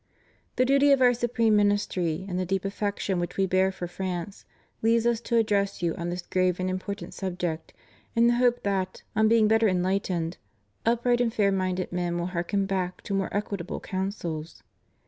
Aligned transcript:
The 0.55 0.65
duty 0.65 0.91
of 0.91 0.99
Our 0.99 1.13
supreme 1.13 1.55
ministry, 1.55 2.25
and 2.27 2.39
the 2.39 2.43
deep 2.47 2.65
affection 2.65 3.19
which 3.19 3.37
We 3.37 3.45
bear 3.45 3.71
for 3.71 3.85
France, 3.87 4.45
lead 4.81 5.05
Us 5.05 5.21
to 5.21 5.37
address 5.37 5.83
you 5.83 5.93
on 5.93 6.09
this 6.09 6.23
grave 6.23 6.59
and 6.59 6.71
important 6.71 7.13
subject 7.13 7.71
in 8.15 8.25
the 8.25 8.37
hope 8.37 8.63
that, 8.63 9.03
on 9.15 9.27
being 9.27 9.47
better 9.47 9.67
enlightened, 9.67 10.37
upright 10.87 11.21
and 11.21 11.31
fair 11.31 11.51
minded 11.51 11.91
men 11.91 12.17
will 12.17 12.25
hark 12.33 12.49
back 12.51 13.03
to 13.03 13.13
more 13.13 13.29
equitable 13.31 13.79
counsels. 13.79 14.63